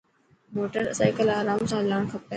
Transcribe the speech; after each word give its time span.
موٽر 0.55 0.83
سائڪل 1.01 1.27
آرام 1.39 1.61
سان 1.69 1.81
هلاڻ 1.85 2.03
کپي. 2.11 2.27